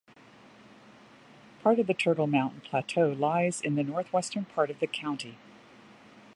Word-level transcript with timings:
Part 1.61 1.77
of 1.77 1.85
the 1.85 1.93
Turtle 1.93 2.25
Mountain 2.25 2.61
plateau 2.61 3.09
lies 3.11 3.61
in 3.61 3.75
the 3.75 3.83
northwestern 3.83 4.45
part 4.45 4.71
of 4.71 4.79
the 4.79 4.87
county. 4.87 5.37